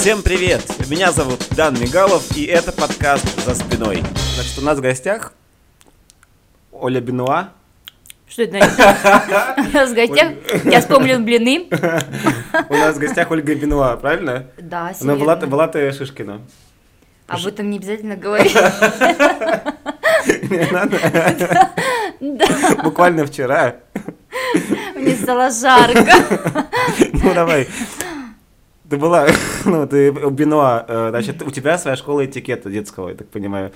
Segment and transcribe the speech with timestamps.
[0.00, 0.62] Всем привет!
[0.88, 4.02] Меня зовут Дан Мигалов, и это подкаст «За спиной».
[4.34, 5.34] Значит, у нас в гостях
[6.72, 7.50] Оля Бенуа.
[8.26, 8.78] Что это значит?
[8.78, 10.32] У нас в гостях,
[10.64, 11.68] я вспомнил блины.
[12.70, 14.46] У нас в гостях Ольга Бенуа, правильно?
[14.56, 15.16] Да, Она серьезно.
[15.16, 16.40] была, была ты Шишкина.
[17.26, 18.54] Об этом не обязательно говорить.
[20.50, 20.98] Не надо.
[22.20, 23.76] Да, Буквально вчера.
[24.94, 26.10] мне стало жарко.
[27.12, 27.68] Ну, давай.
[28.90, 29.28] Ты была,
[29.64, 33.70] ну, ты Бенуа, э, значит, у тебя своя школа этикета детского, я так понимаю.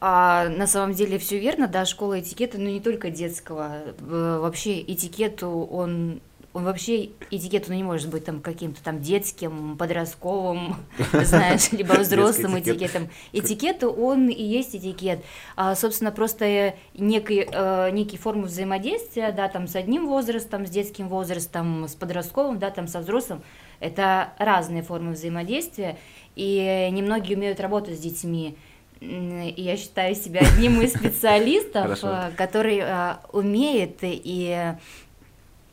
[0.00, 3.82] А, на самом деле все верно, да, школа этикета, но не только детского.
[4.00, 6.22] Э, Вообще этикету, он,
[6.54, 10.76] он вообще этикет, он не может быть там каким-то там детским, подростковым,
[11.12, 12.76] знаешь, либо взрослым этикет.
[12.76, 13.08] этикетом.
[13.32, 15.22] Этикет, он и есть этикет.
[15.56, 20.70] А, собственно, просто э, некий, э, некие формы взаимодействия, да, там с одним возрастом, с
[20.70, 23.42] детским возрастом, с подростковым, да, там со взрослым.
[23.82, 25.98] Это разные формы взаимодействия,
[26.36, 28.56] и немногие умеют работать с детьми.
[29.00, 34.74] И я считаю себя одним из специалистов, э, который э, умеет и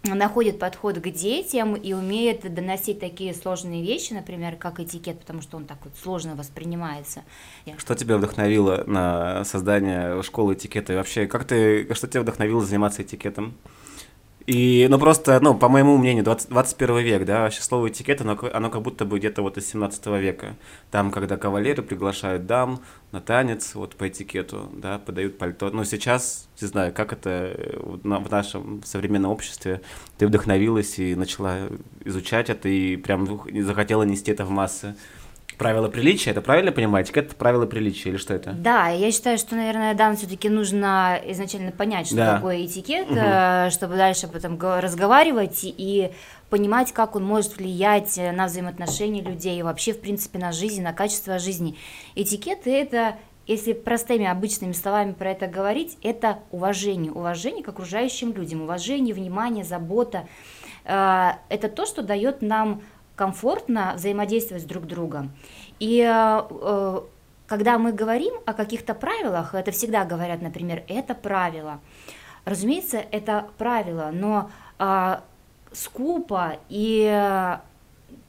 [0.03, 5.57] находит подход к детям и умеет доносить такие сложные вещи, например, как этикет, потому что
[5.57, 7.21] он так вот сложно воспринимается.
[7.77, 10.93] Что тебя вдохновило на создание школы этикета?
[10.93, 13.55] И вообще, как ты, что тебя вдохновило заниматься этикетом?
[14.49, 18.35] И, ну, просто, ну, по моему мнению, 20, 21 век, да, вообще слово этикет, оно,
[18.51, 20.55] оно как будто бы где-то вот из 17 века.
[20.89, 22.79] Там, когда кавалеры приглашают дам
[23.11, 25.69] на танец, вот по этикету, да, подают пальто.
[25.69, 29.81] Но сейчас, не знаю, как это э, в нашем современном обществе,
[30.17, 31.69] ты вдохновилась и начала
[32.03, 33.27] изучать это, и прям
[33.63, 34.95] захотела нести это в массы.
[35.59, 37.07] Правила приличия, это правильно понимать?
[37.07, 38.53] Этикет это правила приличия или что это?
[38.53, 42.35] Да, я считаю, что, наверное, да, все-таки нужно изначально понять, что Да.
[42.37, 46.11] такое этикет, э, чтобы дальше потом го- разговаривать и
[46.49, 50.81] понимать, как он может влиять э, на взаимоотношения людей и вообще, в принципе, на жизнь,
[50.81, 51.75] на качество жизни.
[52.15, 57.11] Этикет– это, если простыми обычными словами про это говорить, это уважение.
[57.11, 60.25] Уважение к окружающим людям, уважение, внимание, забота.
[60.85, 62.81] Э, Это то, что дает нам
[63.19, 65.33] комфортно взаимодействовать с друг другом.
[65.77, 67.01] И э, э,
[67.47, 71.81] когда мы говорим о каких-то правилах, это всегда говорят, например, это правило.
[72.45, 75.21] Разумеется, это правило, но а,
[75.73, 77.57] скупо и э,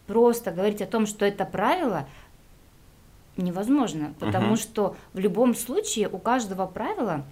[0.09, 2.09] просто говорить о том, что это правило,
[3.37, 4.57] невозможно, потому Мгм.
[4.57, 7.23] что в любом случае у каждого правила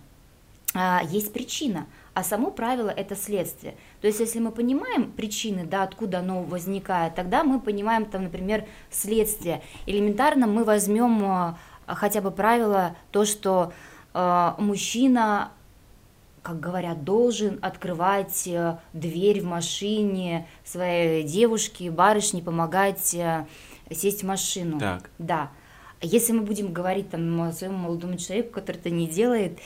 [0.74, 1.86] а, есть причина,
[2.18, 3.76] а само правило это следствие.
[4.00, 8.66] То есть, если мы понимаем причины, да, откуда оно возникает, тогда мы понимаем, там, например,
[8.90, 9.62] следствие.
[9.86, 13.72] Элементарно мы возьмем а, хотя бы правило то, что
[14.14, 15.52] а, мужчина
[16.42, 23.44] как говорят, должен открывать э, дверь в машине своей девушке, барышне, помогать э,
[23.90, 24.78] сесть в машину.
[24.78, 25.10] Так.
[25.18, 25.50] Да.
[26.00, 29.58] Если мы будем говорить там о своему молодому человеку, который это не делает,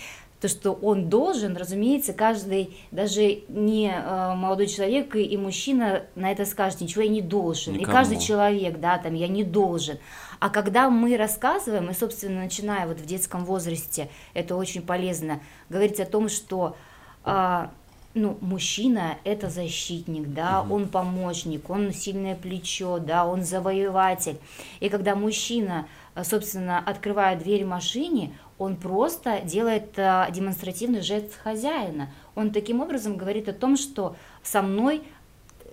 [0.43, 6.33] то, что он должен, разумеется, каждый, даже не э, молодой человек и, и мужчина на
[6.33, 7.75] это скажет, ничего я не должен.
[7.75, 7.89] Никому.
[7.89, 9.99] И каждый человек, да, там, я не должен.
[10.41, 16.01] А когда мы рассказываем, и, собственно, начиная вот в детском возрасте, это очень полезно, говорить
[16.01, 16.75] о том, что
[17.23, 17.71] а,
[18.15, 24.39] ну, мужчина– это защитник, да, он помощник, он сильное плечо, да, он завоеватель.
[24.81, 32.09] И когда мужчина, а, собственно, открывает дверь машине, он просто делает а, демонстративный жест хозяина.
[32.35, 35.03] Он таким образом говорит о том, что со мной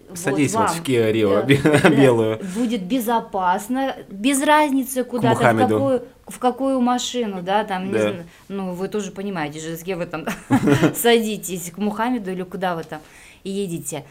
[0.09, 2.39] вот Садись вот вам, в Rio э, да, белую.
[2.55, 5.67] будет безопасно, без разницы куда-то, в Мухаммеду.
[5.75, 8.01] какую, в какую машину, да, там, не Да.
[8.01, 10.25] знаю, ну, вы тоже понимаете же, с кем вы там
[10.95, 13.01] садитесь, к Мухаммеду или куда вы там
[13.44, 14.03] едете.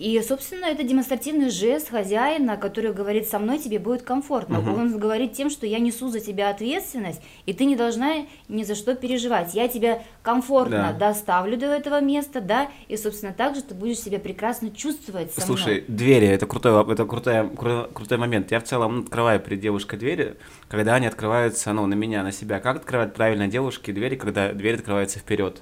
[0.00, 4.58] И, собственно, это демонстративный жест хозяина, который говорит, со мной тебе будет комфортно.
[4.60, 4.74] Мгм.
[4.80, 8.76] Он говорит тем, что я несу за тебя ответственность, и ты не должна ни за
[8.76, 9.52] что переживать.
[9.52, 11.08] Я тебя комфортно Да.
[11.12, 15.82] доставлю до этого места, да, и, собственно, также ты будешь себя прекрасно чувствовать со Слушай,
[15.82, 15.84] мной.
[15.88, 18.50] двери, это крутой, это крутой, кру- крутой момент.
[18.52, 20.36] Я в целом открываю перед девушкой двери,
[20.68, 22.58] когда они открываются, ну, на меня, на себя.
[22.60, 25.60] Как открывать правильно девушке двери, когда дверь открывается вперед?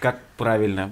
[0.00, 0.90] Как правильно?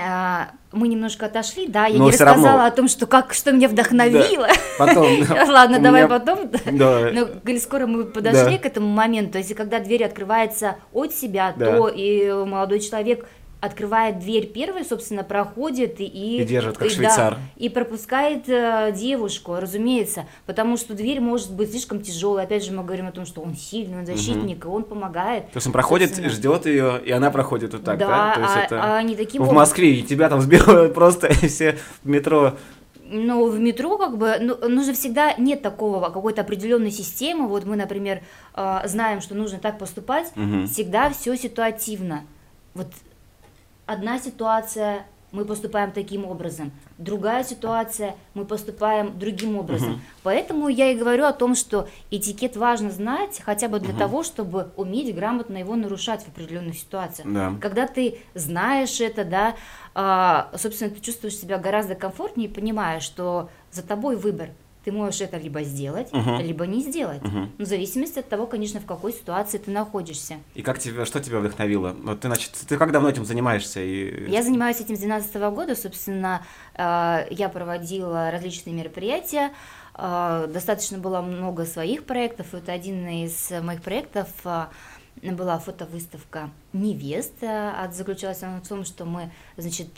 [0.00, 2.64] А, Мы немножко отошли, да, я Но не рассказала равно.
[2.64, 4.48] о том, что как что меня вдохновило.
[4.78, 5.06] Потом.
[5.48, 6.50] Ладно, давай меня- потом.
[6.72, 7.10] Да.
[7.12, 8.62] Но коль скоро мы подошли Да.
[8.62, 11.76] к этому моменту, если когда дверь открывается от себя, Да.
[11.76, 13.26] то и молодой человек
[13.62, 16.04] открывает дверь первый, собственно, проходит и...
[16.04, 17.38] И держит, как да, швейцар.
[17.56, 22.42] и пропускает э, девушку, разумеется, потому что дверь может быть слишком тяжелой.
[22.42, 25.44] Опять же, мы говорим о том, что он сильный, он защитник, и он помогает.
[25.52, 26.30] То есть он проходит, собственно.
[26.30, 28.08] ждет ее, и она проходит вот так, да?
[28.08, 30.92] да, То есть а, это а они таким в образом- Москве, и тебя там сбивают
[30.94, 32.54] просто и все в метро.
[33.04, 37.46] Но в метро как бы ну, нужно всегда нет такого какой-то определенной системы.
[37.46, 38.22] Вот мы, например,
[38.56, 40.32] э, знаем, что нужно так поступать.
[40.34, 40.66] Мгм.
[40.66, 42.24] Всегда все ситуативно.
[42.74, 42.88] Вот
[43.92, 50.02] одна ситуация мы поступаем таким образом, другая ситуация мы поступаем другим образом.
[50.22, 54.72] Поэтому я и говорю о том, что этикет важно знать, хотя бы для того, чтобы
[54.76, 57.32] уметь грамотно его нарушать в определенных ситуациях.
[57.32, 57.54] Да.
[57.60, 59.56] Когда ты знаешь это, да,
[59.94, 64.50] а, собственно, ты чувствуешь себя гораздо комфортнее и понимаешь, что за тобой выбор.
[64.84, 66.40] Ты можешь это либо сделать, Мгм.
[66.40, 67.22] либо не сделать.
[67.22, 67.52] Мгм.
[67.56, 70.38] Ну, в зависимости от того, конечно, в какой ситуации ты находишься.
[70.54, 71.94] И как тебя, что тебя вдохновило?
[72.02, 73.80] Вот ты, значит, ты как давно этим занимаешься?
[73.80, 74.28] И...
[74.30, 76.44] Я занимаюсь этим с 2012 года, собственно,
[76.74, 79.52] э, я проводила различные мероприятия,
[79.94, 84.66] э, достаточно было много своих проектов, это один из моих проектов э,
[85.22, 89.90] была фотовыставка невест, а заключалась она в том, что мы, значит,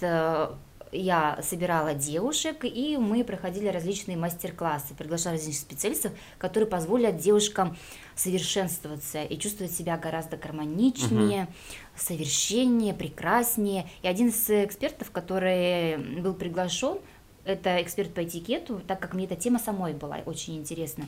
[0.94, 7.76] я собирала девушек, и мы проходили различные мастер-классы, приглашали различных специалистов, которые позволят девушкам
[8.14, 11.48] совершенствоваться и чувствовать себя гораздо гармоничнее,
[11.96, 13.88] совершеннее, прекраснее.
[14.02, 16.98] И один из экспертов, который был приглашен,
[17.44, 21.04] это эксперт по этикету, так как мне эта тема самой была очень интересна.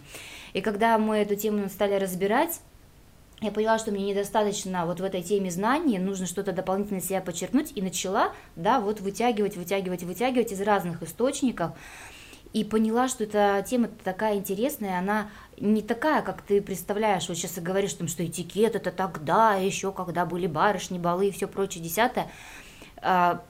[0.52, 2.60] И когда мы эту тему стали разбирать,
[3.40, 7.72] я поняла, что мне недостаточно вот в этой теме знаний, нужно что-то дополнительно себя подчеркнуть,
[7.74, 11.72] и начала, да, вот вытягивать, вытягивать, вытягивать из разных источников,
[12.54, 15.28] и поняла, что эта тема такая интересная, она
[15.60, 19.92] не такая, как ты представляешь, вот сейчас и говоришь, там, что этикет это тогда, еще
[19.92, 22.30] когда были барышни, балы и все прочее, десятое,
[23.02, 23.42] А,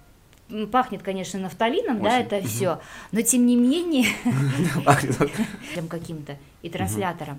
[0.73, 2.27] пахнет, конечно, нафталином, да, Очень.
[2.27, 2.47] это Мгм.
[2.49, 2.81] все,
[3.13, 4.07] но тем не менее,
[4.85, 5.17] Пахнет.
[5.89, 7.39] каким-то и транслятором.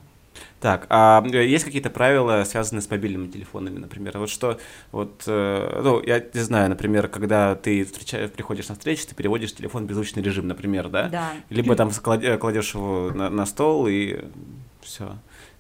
[0.60, 4.18] Так, а есть какие-то правила, связанные с мобильными телефонами, например?
[4.18, 4.60] Вот что,
[4.92, 9.54] вот, э, ну, я не знаю, например, когда ты встречаешь, приходишь на встречу, ты переводишь
[9.54, 11.10] телефон в беззвучный режим, например, да?
[11.10, 11.32] Да.
[11.50, 14.26] Либо там кладешь его на, на стол и
[14.82, 15.18] все.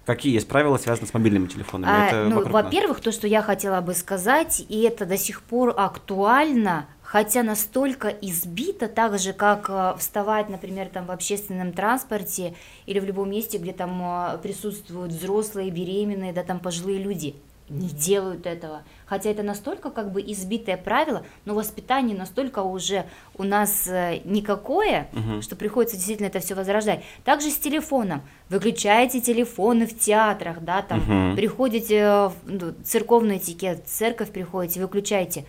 [0.07, 1.91] Какие есть правила, связанные с мобильными телефонами?
[1.93, 5.73] А, Это ну, во-первых, то, что я хотела бы сказать, и это до сих пор
[5.75, 12.53] актуально, хотя настолько избито, так же, как э, вставать, например, там в общественном транспорте
[12.85, 17.33] или в любом месте, где там э, присутствуют взрослые, беременные, да, там пожилые люди.
[17.69, 18.83] Не делают этого.
[19.05, 23.05] Хотя это настолько как бы избитое правило, но воспитание настолько уже
[23.37, 25.41] у нас э, никакое, Мгм.
[25.41, 27.03] что приходится действительно это все возрождать.
[27.23, 28.21] Также с телефоном.
[28.49, 31.35] Выключаете телефоны в театрах, да, там Мгм.
[31.37, 35.45] приходите в ну, церковный этикет, в церковь приходите, выключаете.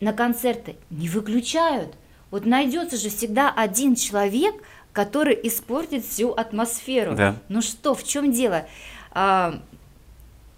[0.00, 1.94] На концерты не выключают.
[2.30, 4.54] Вот найдется же всегда один человек,
[4.92, 7.14] который испортит всю атмосферу.
[7.14, 7.36] Да.
[7.48, 8.66] Ну что, в чем дело?
[9.12, 9.60] А,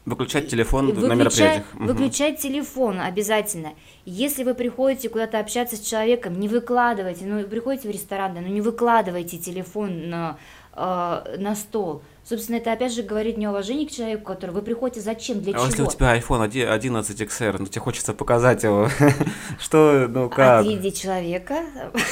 [0.05, 1.75] Выключать телефон на Выключай- мероприятиях.
[1.75, 1.87] Мгм.
[1.87, 3.75] Выключать телефон обязательно.
[4.07, 8.49] Если вы приходите куда-то общаться с человеком, не выкладывайте, ну, приходите в ресторан, да, ну,
[8.49, 10.39] не выкладывайте телефон на,
[10.75, 12.03] э, на стол.
[12.29, 15.67] Собственно, это опять же говорит неуважение к человеку, который вы приходите зачем, для А чего?
[15.67, 18.91] если у тебя iPhone 11 XR, ну тебе хочется показать его,
[19.59, 20.61] что, ну как?
[20.61, 21.65] Отведи человека,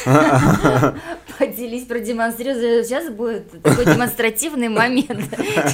[1.39, 2.85] поделись, продемонстрируй.
[2.85, 5.21] Сейчас будет такой демонстративный момент.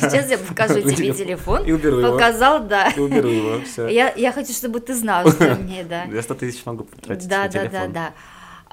[0.01, 1.65] Сейчас я покажу тебе телефон.
[1.65, 2.13] И уберу его.
[2.13, 2.89] Показал, да.
[2.89, 3.87] И уберу его, все.
[3.87, 6.03] Я, хочу, чтобы ты знал, что мне, да.
[6.07, 8.13] Я 100 тысяч могу потратить Да, да, да, да.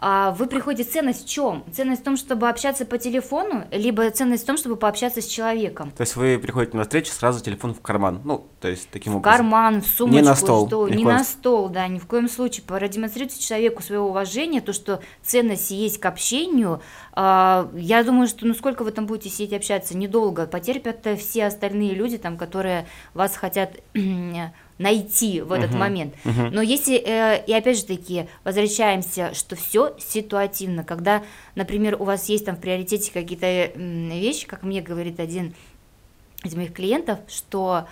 [0.02, 1.64] А вы приходите, ценность в чем?
[1.74, 5.92] Ценность в том, чтобы общаться по телефону, либо ценность в том, чтобы пообщаться с человеком.
[5.92, 8.22] То есть вы приходите на встречу, сразу телефон в карман.
[8.24, 9.38] Ну, то есть таким В образом.
[9.38, 12.30] карман, в сумочку, на стол, что ни не коем на стол, да, ни в коем
[12.30, 12.64] случае.
[12.66, 16.82] Продемонстрируйте человеку свое уважение, то, что ценность есть к общению.
[17.14, 20.46] А, Я думаю, что ну сколько вы там будете сидеть общаться, недолго.
[20.48, 23.72] Потерпят э, все остальные люди, там, которые вас хотят
[24.80, 26.16] найти в этот Мгм, момент.
[26.24, 26.50] мгм.
[26.52, 32.28] Но если, э, и опять же таки, возвращаемся, что все ситуативно, когда, например, у вас
[32.30, 35.54] есть там в приоритете какие-то вещи, как мне говорит один
[36.44, 37.86] из моих клиентов, что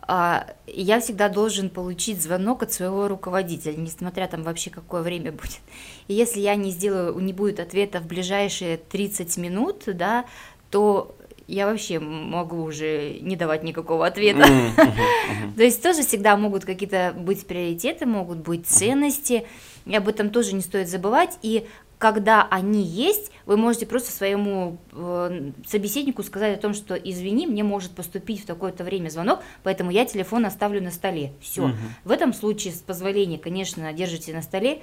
[0.00, 5.60] а, я всегда должен получить звонок от своего руководителя, несмотря там вообще какое время будет.
[6.08, 10.24] И если я не сделаю, не будет ответа в ближайшие 30 минут, да,
[10.70, 11.14] то
[11.46, 14.46] я вообще могу уже не давать никакого ответа.
[14.46, 15.54] Мгм, мгм.
[15.56, 19.46] То есть тоже всегда могут какие-то быть приоритеты, могут быть ценности,
[19.84, 21.38] и об этом тоже не стоит забывать.
[21.42, 21.66] И
[21.98, 27.62] когда они есть, вы можете просто своему э, собеседнику сказать о том, что извини, мне
[27.62, 31.32] может поступить в такое-то время звонок, поэтому я телефон оставлю на столе.
[31.40, 31.68] Все.
[31.68, 31.76] Мгм.
[32.04, 34.82] В этом случае с позволения, конечно, держите на столе.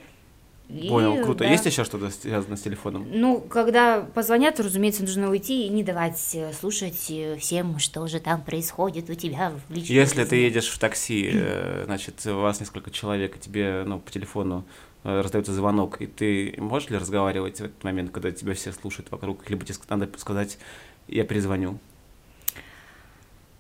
[0.70, 1.40] И, Понял, круто.
[1.40, 1.50] да.
[1.50, 3.08] Есть еще что-то связано с телефоном?
[3.12, 8.20] Ну, когда позвонят, разумеется, нужно уйти и не давать э, слушать э, всем, что же
[8.20, 10.30] там происходит у тебя в личной Если жизни.
[10.30, 14.64] ты едешь в такси, э, значит, у вас несколько человек, и тебе, ну, по телефону
[15.04, 19.50] раздается звонок, и ты можешь ли разговаривать в этот момент, когда тебя все слушают вокруг,
[19.50, 20.60] либо тебе надо сказать,
[21.08, 21.80] я перезвоню?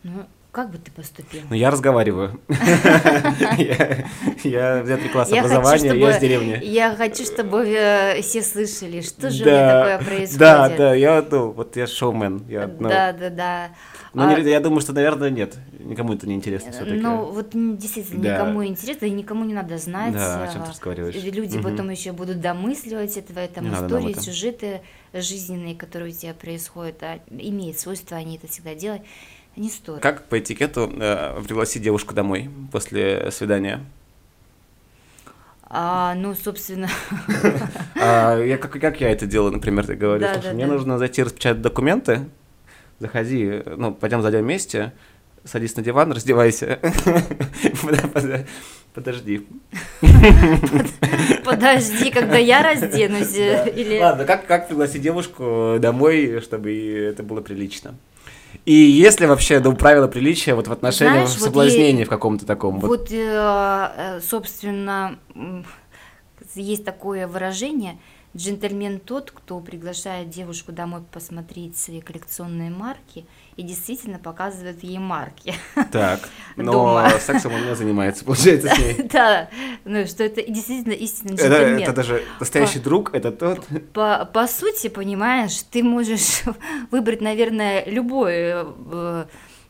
[0.03, 1.41] Ну, как бы ты поступил?
[1.49, 2.39] Ну, я разговариваю.
[4.43, 6.59] Я взятый класс образования, я из деревни.
[6.63, 10.39] Я хочу, чтобы э, все слышали, что же у меня такое происходит.
[10.39, 12.45] Да, да, я, ну, вот я шоумен.
[12.47, 13.69] Ну, да, да, да.
[14.13, 14.39] Ну, а...
[14.39, 15.57] я думаю, что, наверное, нет.
[15.77, 16.99] Никому это не интересно все-таки.
[16.99, 20.13] Ну, вот действительно, никому интересно, и никому не надо знать.
[20.13, 21.15] Да, о чем ты разговариваешь.
[21.15, 24.81] Люди потом еще будут домысливать этого, там истории, сюжеты
[25.13, 29.01] жизненные, которые у тебя происходят, а имеет свойство они это всегда делать.
[29.59, 30.01] Не стоит.
[30.01, 33.81] Как по этикету э, пригласить девушку домой после свидания?
[35.63, 36.87] А, ну, собственно.
[38.01, 40.25] А, я, как, как я это делаю, например, ты говоришь?
[40.25, 40.71] Да, да, мне да.
[40.71, 42.29] нужно зайти распечатать документы,
[42.99, 44.93] заходи, ну, пойдем зайдем вместе,
[45.43, 46.79] садись на диван, раздевайся.
[48.93, 49.45] Подожди.
[51.43, 53.35] Подожди, когда я разденусь.
[53.35, 53.99] Или...
[53.99, 56.71] Ладно, как, как пригласить девушку домой, чтобы
[57.11, 57.95] это было прилично?
[58.65, 62.79] И если вообще ну, правила приличия вот в отношении Знаешь, соблазнения вот в каком-то таком.
[62.79, 65.19] Вот, вот э, э, собственно,
[66.55, 67.97] есть такое выражение–
[68.37, 75.55] Джентльмен тот, кто приглашает девушку домой посмотреть свои коллекционные марки и действительно показывает ей марки.
[75.91, 77.09] Так, но Дома.
[77.19, 79.03] сексом он не занимается, получается, с ней.
[79.11, 79.49] Да,
[79.83, 81.79] ну что это действительно истинный джентльмен.
[81.79, 83.65] Это, даже настоящий друг, это тот.
[83.93, 86.43] По, по сути, понимаешь, ты можешь
[86.91, 89.25] выбрать, наверное, любой э,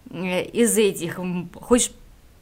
[0.09, 1.19] из этих.
[1.53, 1.91] Хочешь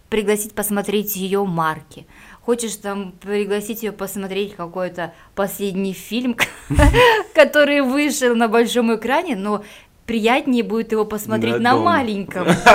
[0.09, 2.07] пригласить посмотреть ее марки,
[2.47, 6.37] хочешь там пригласить ее посмотреть какой-то последний фильм,
[7.35, 9.65] который вышел на большом экране, но
[10.05, 12.47] приятнее будет его посмотреть на, маленьком.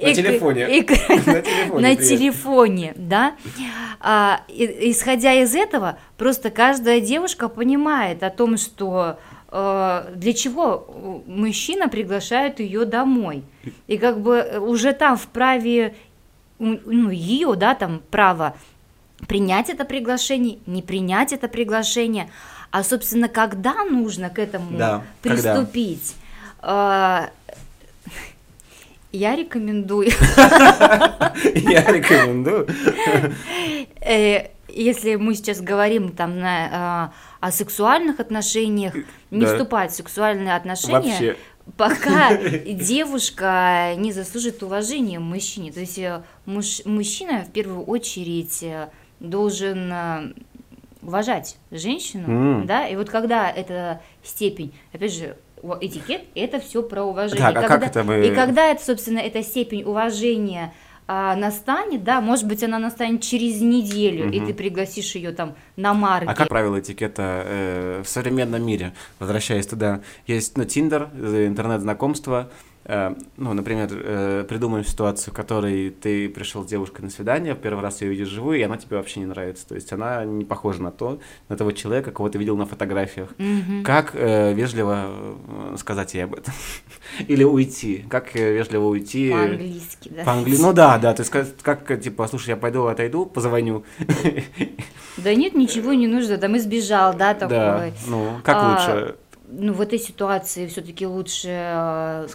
[0.00, 0.66] На телефоне.
[1.78, 3.34] На телефоне, да.
[4.00, 9.18] А, исходя из этого, просто каждая девушка понимает о том, что
[9.50, 13.44] э, для чего мужчина приглашает ее домой.
[13.86, 15.94] И как бы уже там вправе
[16.62, 18.54] ну, ее, да, там право
[19.28, 22.30] принять это приглашение, не принять это приглашение,
[22.70, 26.16] а, собственно, когда нужно к этому да, приступить.
[26.60, 27.30] Когда?
[29.12, 30.08] Я рекомендую.
[30.36, 32.66] Я рекомендую.
[34.00, 38.94] Э, если мы сейчас говорим там на, а, о сексуальных отношениях,
[39.30, 41.36] не вступать в сексуальные отношения,
[41.76, 45.72] пока девушка не заслужит уважения мужчине.
[45.72, 48.88] То есть э, муж, мужчина в первую очередь э,
[49.20, 50.32] должен э,
[51.02, 52.64] уважать женщину, mm.
[52.66, 55.36] да, и вот когда эта степень, опять же,
[55.80, 57.46] этикет, это все про уважение.
[57.46, 58.26] Так, а когда, как это мы...
[58.26, 60.72] И когда это, собственно, эта степень уважения
[61.06, 64.34] а, настанет, да, может быть, она настанет через неделю, угу.
[64.34, 66.28] и ты пригласишь ее там на марки.
[66.28, 72.50] А как правило этикета э, в современном мире, возвращаясь туда, есть, ну, Тиндер, э, интернет-знакомство,
[72.84, 78.02] ну, например, э, придумаем ситуацию, в которой ты пришел с девушкой на свидание, первый раз
[78.02, 79.68] ее видишь живую, и она тебе вообще не нравится.
[79.68, 83.32] То есть она не похожа на то, на того человека, кого ты видел на фотографиях.
[83.38, 83.82] Mm-hmm.
[83.84, 86.52] Как э, вежливо э, сказать ей об этом?
[87.28, 88.04] Или уйти?
[88.08, 89.30] Как вежливо уйти?
[89.30, 90.24] По-английски, да.
[90.24, 90.62] По-английски.
[90.62, 91.14] Ну да, да.
[91.14, 93.84] То есть как, как, типа, слушай, я пойду, отойду, позвоню.
[95.18, 97.56] Да нет, ничего не нужно, там избежал, да, такой.
[97.56, 99.16] Да, ну, как а, лучше?
[99.48, 102.26] Ну, в этой ситуации все-таки лучше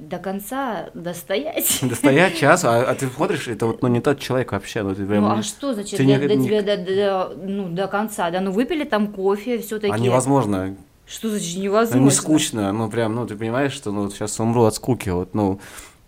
[0.00, 1.78] до конца достоять.
[1.82, 4.82] Достоять час, а, а ты смотришь, это вот ну, не тот человек вообще.
[4.82, 6.46] Ну, ты прям, ну а что значит до, не, до не...
[6.46, 8.30] тебя до, до, ну, до конца?
[8.30, 9.92] Да, ну выпили там кофе все-таки.
[9.92, 10.76] А невозможно.
[11.06, 11.98] Что значит невозможно?
[12.00, 15.34] Ну, не скучно, ну прям, ну ты понимаешь, что ну сейчас умру от скуки, вот,
[15.34, 15.60] ну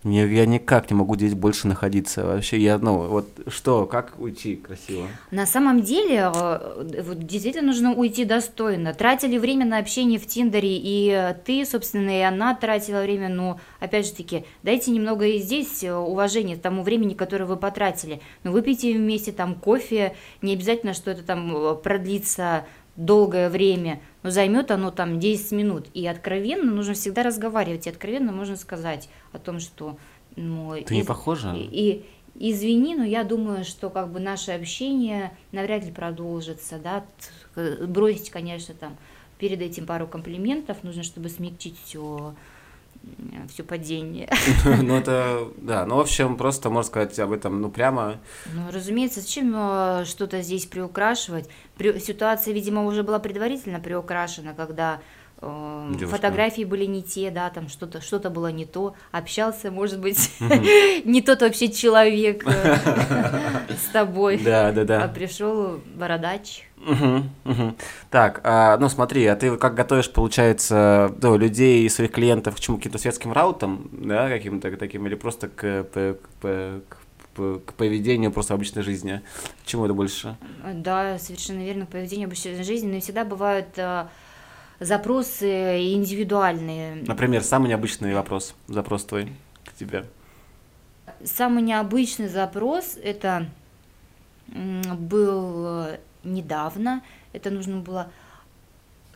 [0.03, 2.25] мне, я никак не могу здесь больше находиться.
[2.25, 5.07] Вообще, я, ну, вот что, как уйти красиво?
[5.31, 8.93] На самом деле, э, вот, действительно нужно уйти достойно.
[8.93, 14.05] Тратили время на общение в Тиндере, и ты, собственно, и она тратила время, ну, опять
[14.05, 18.21] же таки, дайте немного и здесь э, уважения тому времени, которое вы потратили.
[18.43, 24.29] Ну, выпейте вместе там кофе, не обязательно, что это там э, продлится долгое время, но
[24.29, 25.87] займет оно там 10 минут.
[25.93, 29.97] И откровенно нужно всегда разговаривать, и откровенно можно сказать о том, что...
[30.35, 30.97] Ну, Ты из...
[30.99, 31.53] не похожа?
[31.55, 37.05] И, и извини, но я думаю, что как бы наше общение навряд ли продолжится, да,
[37.85, 38.97] бросить, конечно, там
[39.37, 42.33] перед этим пару комплиментов, нужно, чтобы смягчить все
[43.49, 44.29] все падение.
[44.83, 48.19] Ну, это, да, ну, в общем, просто можно сказать об этом, ну, прямо.
[48.53, 51.49] Ну, разумеется, зачем э, что-то здесь приукрашивать?
[51.77, 51.99] При...
[51.99, 55.01] Ситуация, видимо, уже была предварительно приукрашена, когда
[55.41, 56.15] э, Девушка.
[56.15, 61.21] фотографии были не те, да, там что-то что было не то, общался, может быть, не
[61.21, 62.77] тот вообще человек э,
[63.69, 65.07] с тобой, Да, да, а да.
[65.07, 66.67] пришел бородач.
[66.85, 67.75] Мгм, мгм.
[68.09, 72.77] Так, а, ну смотри, а ты как готовишь, получается, ну, людей, своих клиентов к чему?
[72.77, 76.97] К каким-то светским раутам, да, каким-то таким, или просто к, к к
[77.35, 79.21] п- к поведению просто обычной жизни?
[79.63, 80.35] К чему это больше?
[80.73, 84.07] Да, совершенно верно, поведение обычной жизни, но всегда бывают э,
[84.79, 87.03] запросы индивидуальные.
[87.07, 89.31] Например, самый необычный вопрос, запрос твой
[89.65, 90.05] к тебе.
[91.23, 93.47] Самый необычный запрос это
[94.47, 97.01] был э, недавно.
[97.33, 98.11] Это нужно было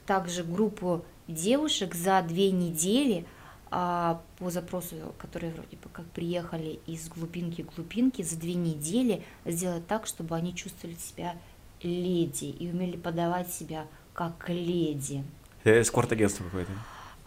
[0.05, 3.25] также группу девушек за две недели
[3.69, 9.85] а, по запросу, которые вроде бы как приехали из глубинки глубинки, за две недели сделать
[9.87, 11.35] так, чтобы они чувствовали себя
[11.83, 15.23] леди и умели подавать себя как леди.
[15.63, 16.71] Э, Эскорт-агентство какое-то.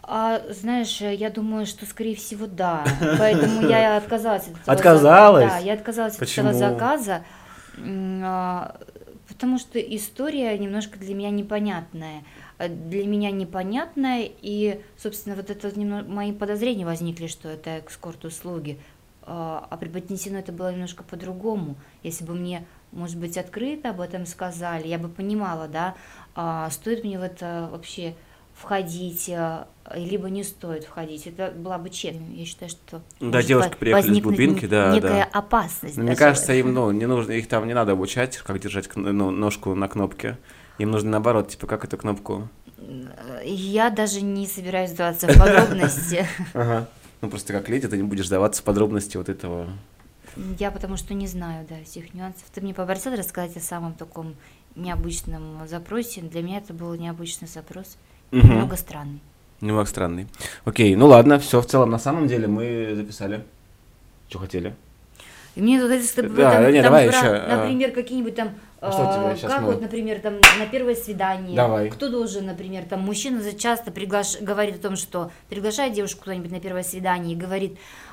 [0.03, 2.83] А, знаешь, э, я думаю, что, скорее всего, да.
[3.19, 5.43] Поэтому я отказалась от этого Отказалась?
[5.43, 5.59] заказа.
[5.59, 6.49] Да, я отказалась Почему?
[6.49, 7.23] от этого заказа,
[7.77, 8.77] а,
[9.31, 12.23] потому что история немножко для меня непонятная.
[12.57, 18.77] А Для меня непонятная, и, собственно, вот это мои подозрения возникли, что это экскорт-услуги.
[19.23, 21.75] А а преподнесено это было немножко по-другому.
[22.03, 25.95] Если бы мне, может быть, открыто об этом сказали, я бы понимала, да,
[26.35, 28.15] а стоит мне в это вообще
[28.61, 31.27] входить, а, либо не стоит входить.
[31.27, 32.23] Это была бы честно.
[32.33, 35.39] Я считаю, что Да, девушки приехали возникнуть глубинки, да, некая да.
[35.39, 35.97] опасность.
[35.97, 39.73] Мне кажется, им, ну, не нужно, их там не надо обучать, как держать ну, ножку
[39.75, 40.37] на кнопке.
[40.77, 42.47] Им нужно наоборот, типа, как эту кнопку.
[43.43, 46.27] Я даже не собираюсь вдаваться в подробности.
[46.53, 46.87] Ага.
[47.21, 49.67] Ну, просто как леди ты не будешь даваться в подробности вот этого.
[50.57, 52.43] Я потому что не знаю, да, всех нюансов.
[52.53, 54.35] Ты мне попросил рассказать о самом таком
[54.75, 56.21] необычном запросе.
[56.21, 57.97] Для меня это был необычный запрос,
[58.31, 58.49] Мгм.
[58.49, 59.19] немного странный.
[59.61, 60.27] Немного странный.
[60.65, 63.43] Окей, ну ладно, все, в целом, на самом деле мы записали.
[64.29, 64.73] Что хотели?
[65.55, 67.57] И мне вот это, чтобы Да, там, не, там давай про, еще, а.
[67.57, 71.89] например, какие-нибудь там, А что а, как мы- вот, например, там на первое свидание, Давай.
[71.89, 74.39] кто должен, например, там мужчина часто приглаш...
[74.39, 78.10] говорит о том, что приглашает девушку куда-нибудь на первое свидание и говорит, а,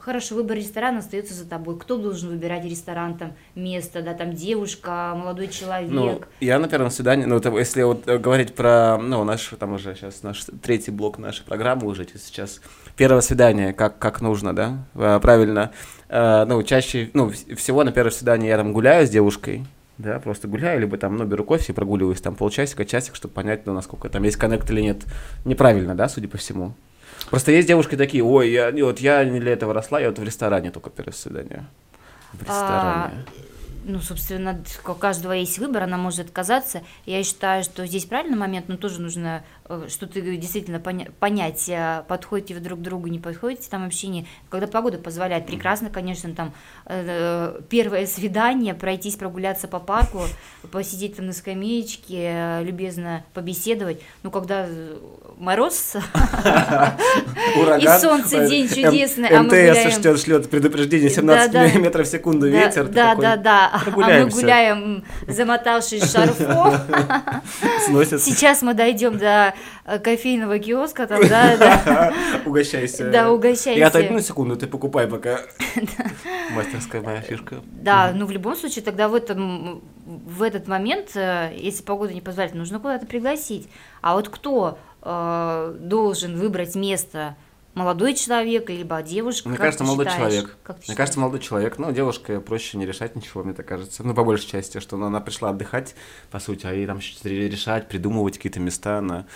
[0.00, 5.14] хорошо, выбор ресторана остается за тобой, кто должен выбирать ресторан, там, место, да, там, девушка,
[5.16, 9.22] молодой человек, Ну, я на первом свидании, ну, это если вот э, говорить про, ну,
[9.24, 12.60] наш, там уже сейчас наш третий блок нашей программы уже сейчас.
[12.96, 15.70] Первое свидание, как, как нужно, да, А, правильно.
[16.08, 19.64] Э, Ну, чаще, ну, вс- всего на первое свидание я там гуляю с девушкой,
[19.98, 23.66] да, просто гуляю, либо там, ну, беру кофе и прогуливаюсь там полчасика, часик, чтобы понять,
[23.66, 24.98] ну, насколько там есть коннект или нет.
[25.44, 26.72] Неправильно, да, судя по всему.
[27.30, 30.22] Просто есть девушки такие, ой, я, вот я не для этого росла, я вот в
[30.24, 31.66] ресторане только первое свидание.
[32.32, 33.24] В А, ресторане.
[33.84, 36.82] ну, собственно, у каждого есть выбор, она может отказаться.
[37.06, 42.02] Я считаю, что здесь правильный момент, но тоже нужно э, что-то действительно поня- понять, э,
[42.08, 44.26] подходите вы друг к другу, не подходите там общение.
[44.50, 46.52] Когда погода позволяет, прекрасно, конечно, там
[46.86, 50.22] э, первое свидание, пройтись, прогуляться по парку,
[50.70, 54.00] посидеть там на скамеечке, э, любезно побеседовать.
[54.22, 54.66] Ну, когда
[55.38, 55.94] мороз,
[57.80, 59.90] и солнце, день чудесный, а мы МТС гуляем.
[60.02, 61.78] шлет, шлет предупреждение 17 Да-да.
[61.78, 62.86] метров в секунду ветер.
[62.86, 63.70] ты Да, да, да.
[63.72, 66.74] А мы гуляем, замотавшись шарфом.
[68.18, 69.54] Сейчас мы дойдем до
[70.02, 72.14] кофейного киоска, там, да, да.
[72.44, 73.10] Угощайся.
[73.10, 73.78] Да, угощайся.
[73.78, 75.40] Я отойду на секунду, ты покупай пока.
[76.54, 77.62] Мастерская моя фишка.
[77.66, 82.20] Да, ну в любом случае тогда в этом в этот момент, э, если погода не
[82.20, 83.68] позволяет, нужно куда-то пригласить.
[84.00, 87.36] А вот кто э, должен выбрать место?
[87.78, 89.48] Молодой человек либо девушка?
[89.48, 90.32] Мне Как кажется, молодой считаешь?
[90.32, 90.56] человек.
[90.64, 90.96] Как Мне считаешь?
[90.96, 91.78] кажется, молодой человек.
[91.78, 94.02] Ну, девушка проще не решать ничего, мне так кажется.
[94.02, 95.94] Ну, по большей части, что она пришла отдыхать,
[96.32, 98.98] по сути, а ей там решать, придумывать какие-то места.
[98.98, 99.26] Она...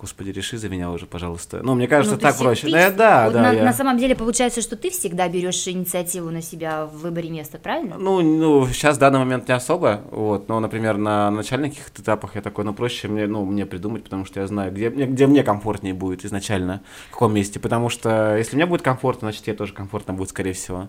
[0.00, 1.60] Господи, реши за меня уже, пожалуйста.
[1.62, 2.62] Ну, мне кажется, Ну, так есть проще.
[2.68, 5.28] ты- Ну, я- да, вот да, на, я- на самом деле получается, что ты всегда
[5.28, 7.96] берешь инициативу на себя в выборе места, правильно?
[7.98, 12.40] Ну, ну, сейчас в данный момент не особо, вот, но, например, на начальных этапах я
[12.40, 15.44] такой, ну, проще мне, ну, мне придумать, потому что я знаю, где, мне- где мне
[15.44, 19.74] комфортнее будет изначально, в каком месте, потому что если мне будет комфортно, значит, тебе тоже
[19.74, 20.88] комфортно будет, скорее всего.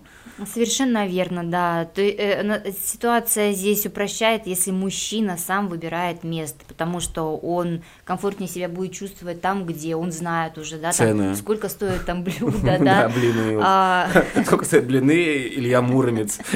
[0.50, 1.86] Совершенно верно, да.
[1.96, 8.70] Е- э, ситуация здесь упрощает, если мужчина сам выбирает место, потому что он комфортнее себя
[8.70, 9.01] будет чувствовать
[9.40, 11.24] там, где он знает уже, да, Цены.
[11.24, 13.08] там, сколько стоит там блюдо, Да, да.
[13.08, 13.60] блины.
[13.62, 14.08] А,
[14.44, 16.38] Сколько стоят блины, Илья Муромец.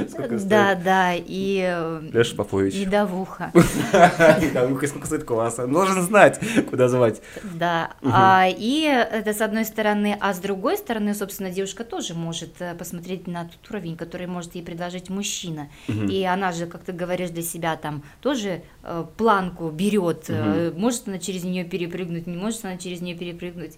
[0.00, 2.74] Да, стоит да, и э, Леша Попович.
[2.74, 3.50] медовуха.
[3.52, 3.62] Ну,
[4.86, 5.58] Сколько стоит квас?
[5.58, 6.40] Он должен знать,
[6.70, 7.20] куда звать.
[7.42, 12.60] Да, а, и это с одной стороны, а с другой стороны, собственно, девушка тоже может
[12.60, 15.68] э, посмотреть на тот уровень, который может ей предложить мужчина.
[15.88, 20.30] И она же, как ты говоришь, для себя там тоже э, планку берет,
[20.76, 23.76] может она через нее перепрыгнуть, не может она через нее перепрыгнуть.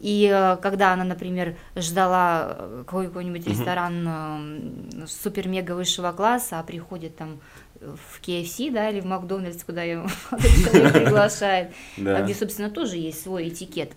[0.00, 7.16] И э, когда она, например, ждала э, какой-нибудь ресторан э, супер-мега высшего класса, а приходит
[7.16, 7.38] там
[7.80, 13.92] в KFC, да, или в Макдональдс, куда ее приглашает, где, собственно, тоже есть свой этикет.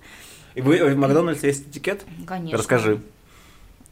[0.55, 2.05] И вы в Макдональдсе есть этикет?
[2.27, 2.57] Конечно.
[2.57, 3.01] Расскажи.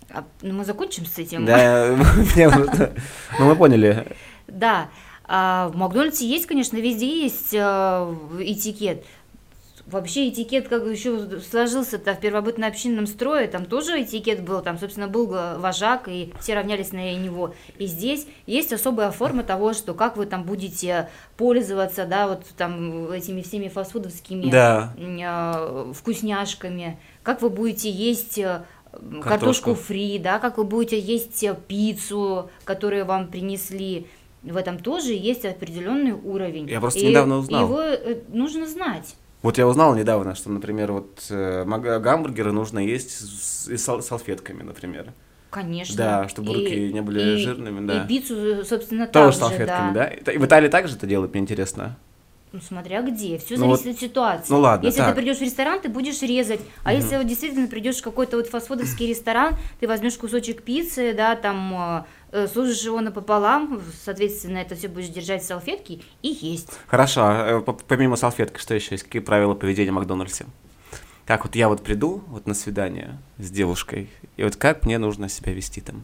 [0.09, 1.45] А, ну, мы закончим с этим.
[1.45, 1.97] Да,
[3.39, 4.05] ну мы поняли.
[4.47, 4.89] Да.
[5.23, 9.05] А в Макдональдсе есть, конечно, везде есть этикет.
[9.91, 15.27] Вообще этикет как еще сложился-то в первобытно-общинном строе, там тоже этикет был, там, собственно, был
[15.27, 17.54] вожак, и все равнялись на него.
[17.77, 23.12] И здесь есть особая форма того, что как вы там будете пользоваться, да, вот там
[23.12, 24.93] этими всеми фастфудовскими Да.
[24.97, 29.21] э, вкусняшками, как вы будете есть э, Картошку.
[29.30, 34.08] картошку фри, да, как вы будете есть э, пиццу, которую вам принесли.
[34.43, 36.67] В этом тоже есть определенный уровень.
[36.67, 37.63] Я просто И недавно узнал.
[37.63, 39.15] Его э, нужно знать.
[39.41, 44.62] Вот я узнал недавно, что, например, вот э, гамбургеры нужно есть с, и сал- салфетками,
[44.63, 45.13] например.
[45.49, 45.95] Конечно.
[45.97, 48.04] Да, чтобы руки не были и- жирными, да.
[48.04, 50.06] И пиццу, собственно, Тоже так же, салфетками, да?
[50.32, 51.97] И в Италии также это делают, мне интересно.
[52.54, 53.38] Ну, смотря где.
[53.38, 54.51] Все Ну зависит от ситуации.
[54.51, 55.15] ну ладно, Если так.
[55.15, 56.60] ты придешь в ресторан, ты будешь резать.
[56.84, 61.38] А если вот действительно придешь в какой-то вот фастфудовский ресторан, ты возьмешь кусочек пиццы, да,
[61.38, 62.04] там э,
[62.51, 66.69] сложишь его напополам, соответственно, это все будешь держать в салфетке и есть.
[66.87, 69.03] Хорошо, а, э, по- помимо салфетки, что еще есть?
[69.03, 70.45] Какие правила поведения в Макдональдсе?
[71.25, 75.29] Как вот я вот приду вот на свидание с девушкой, и вот как мне нужно
[75.29, 76.03] себя вести там?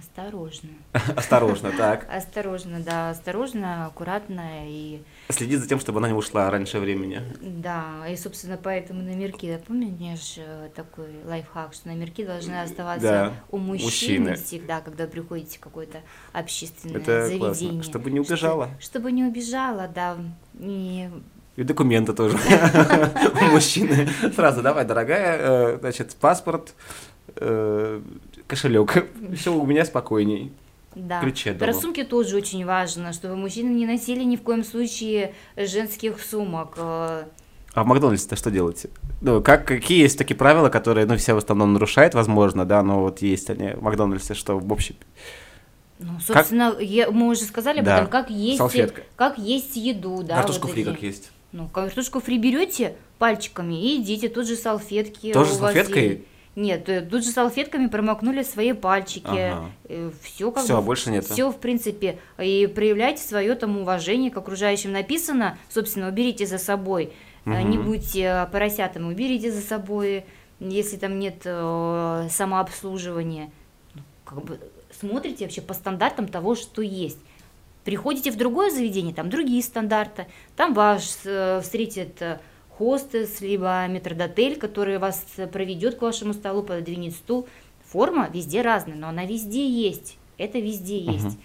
[0.00, 0.70] Осторожно.
[1.16, 2.06] Осторожно, так.
[2.10, 7.20] Осторожно, да, осторожно, аккуратно и Следить за тем, чтобы она не ушла раньше времени.
[7.40, 13.32] да, и собственно поэтому номерки, да, помнишь э, такой лайфхак, что номерки должны оставаться Да,
[13.50, 13.84] у мужчины,
[14.30, 14.34] мужчины.
[14.36, 15.98] всегда, когда приходите в какое-то
[16.32, 17.38] общественное Это заведение.
[17.38, 17.82] классно.
[17.82, 18.66] Чтобы не убежала.
[18.78, 20.16] Что- чтобы не убежала, да.
[20.58, 21.08] И
[21.56, 22.38] И документы тоже
[23.40, 24.08] у мужчины.
[24.34, 25.38] Сразу давай, дорогая,
[25.74, 26.74] э, значит, паспорт,
[27.36, 28.00] э,
[28.50, 29.06] кошелек.
[29.36, 30.52] Все у меня спокойней.
[30.94, 31.20] Да.
[31.20, 36.20] Ключи Про сумки тоже очень важно, чтобы мужчины не носили ни в коем случае женских
[36.20, 36.74] сумок.
[36.76, 37.24] Э,
[37.74, 38.86] А в Макдональдсе-то что делать?
[39.20, 43.00] Ну, как, какие есть такие правила, которые, ну, все в основном нарушают, возможно, да, но
[43.02, 44.96] вот есть они в Макдональдсе, что в общем...
[46.00, 49.02] Ну, собственно, я- мы уже сказали об Да, этом, как есть, салфетка.
[49.16, 50.36] как есть еду, да.
[50.36, 50.90] Картошку вот фри эти.
[50.90, 51.30] как есть.
[51.52, 55.32] Ну, картошку фри берете пальчиками и идите, тут же салфетки.
[55.32, 56.08] Тоже салфеткой?
[56.08, 56.20] есть.
[56.56, 59.26] Нет, э, тут же салфетками промокнули свои пальчики.
[59.26, 59.70] Ага.
[60.22, 61.24] Все как Всё, бы, больше нет.
[61.24, 62.18] Все, в принципе.
[62.38, 64.92] И проявляйте свое там уважение к окружающим.
[64.92, 67.12] Написано, собственно, уберите за собой.
[67.46, 70.24] Э, Не будьте э, поросятами, уберите за собой,
[70.58, 73.50] если там нет э, самообслуживания.
[73.94, 74.60] Ну, Как бы
[74.98, 77.18] смотрите вообще по стандартам того, что есть.
[77.84, 82.38] Приходите в другое заведение, там другие стандарты, там вас э, встретит э,
[82.80, 87.46] хостес, либо метрдотель, который вас проведет к вашему столу, пододвинет стул.
[87.84, 90.16] Форма везде разная, но она везде есть.
[90.38, 91.36] Это везде есть.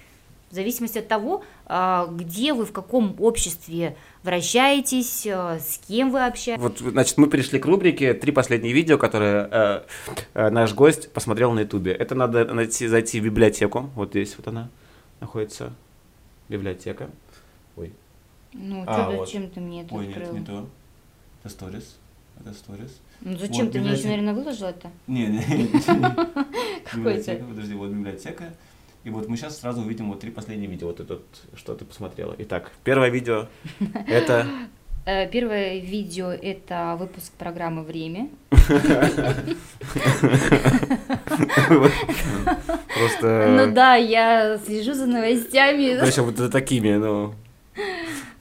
[0.50, 6.26] В зависимости от того, а, где вы, в каком обществе вращаетесь, э, с кем вы
[6.26, 6.62] общаетесь.
[6.64, 9.82] Вот, значит, мы перешли к рубрике «Три последние видео», которые э,
[10.36, 11.92] э, наш гость посмотрел на Ютубе.
[11.92, 13.90] Это надо найти, зайти в библиотеку.
[13.96, 14.70] Вот здесь вот она
[15.20, 15.74] находится.
[16.48, 17.10] Библиотека.
[17.76, 17.92] Ой.
[18.54, 19.28] Ну, А, чё- вот.
[19.28, 20.38] зачем ты мне это Ой, нет, открыл?
[20.38, 20.70] не то.
[21.46, 21.96] Это сторис.
[22.40, 23.00] Это сторис.
[23.22, 24.08] Ну, зачем Вот ты мне еще, библиотека.
[24.10, 24.90] наверное, выложил это?
[25.06, 25.42] Не, не.
[25.68, 27.44] Какой Библиотека, это?
[27.46, 28.54] подожди, вот библиотека.
[29.04, 31.20] И вот мы сейчас сразу увидим вот три последние видео, вот это,
[31.56, 32.34] что ты посмотрела.
[32.40, 33.48] Итак, первое видео,
[34.08, 34.48] это...
[35.08, 38.28] Э, Первое видео– это выпуск программы «Время».
[42.98, 43.56] Просто...
[43.56, 45.96] Ну да, я слежу за новостями.
[46.00, 47.36] Значит, вот за такими, ну...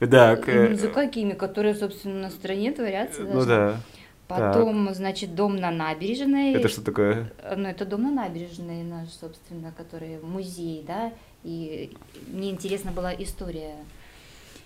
[0.07, 3.23] Да, к- Ну, За какими, которые, собственно, на стране творятся.
[3.23, 3.47] ну даже.
[3.47, 3.81] да.
[4.27, 6.55] Потом, значит, дом на набережной.
[6.55, 7.31] Это что такое?
[7.57, 11.13] Ну, это дом на набережной наш, собственно, который музей, да,
[11.45, 11.95] и
[12.29, 13.75] мне интересна была история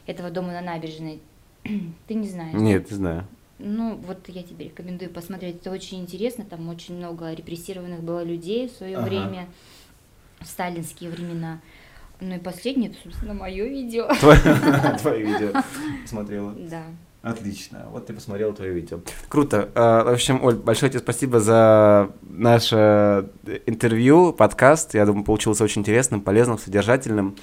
[0.06, 1.20] этого дома на набережной.
[2.06, 2.54] Ты не знаешь?
[2.54, 3.26] Нет, не знаю.
[3.58, 8.68] Ну, вот я тебе рекомендую посмотреть, это очень интересно, там очень много репрессированных было людей
[8.68, 9.06] в свое Ага.
[9.08, 9.48] время,
[10.40, 11.60] в сталинские времена.
[12.20, 14.08] Ну и последнее, это, собственно, мое видео.
[15.00, 15.62] Твое видео
[16.06, 16.52] смотрела.
[16.52, 16.82] Да.
[17.22, 17.86] Отлично.
[17.90, 19.00] Вот ты посмотрел твое видео.
[19.28, 19.68] Круто.
[19.74, 23.30] А, в общем, Оль, большое тебе спасибо за наше
[23.66, 24.94] интервью, подкаст.
[24.94, 27.36] Я думаю, получился очень интересным, полезным, содержательным.